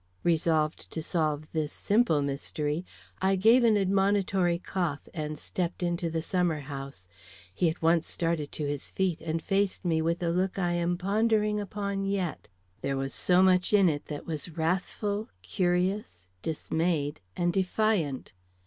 Resolved 0.23 0.89
to 0.89 1.03
solve 1.03 1.45
this 1.51 1.71
simple 1.71 2.23
mystery, 2.23 2.83
I 3.21 3.35
gave 3.35 3.63
an 3.63 3.77
admonitory 3.77 4.57
cough, 4.57 5.07
and 5.13 5.37
stepped 5.37 5.83
into 5.83 6.09
the 6.09 6.23
summer 6.23 6.61
house. 6.61 7.07
He 7.53 7.69
at 7.69 7.83
once 7.83 8.07
started 8.07 8.51
to 8.53 8.65
his 8.65 8.89
feet, 8.89 9.21
and 9.21 9.43
faced 9.43 9.85
me 9.85 10.01
with 10.01 10.23
a 10.23 10.31
look 10.31 10.57
I 10.57 10.71
am 10.71 10.97
pondering 10.97 11.59
upon 11.59 12.03
yet, 12.05 12.47
there 12.81 12.97
was 12.97 13.13
so 13.13 13.43
much 13.43 13.73
in 13.73 13.89
it 13.89 14.05
that 14.05 14.25
was 14.25 14.49
wrathful, 14.57 15.29
curious, 15.43 16.25
dismayed, 16.41 17.19
and 17.37 17.53
defiant. 17.53 18.33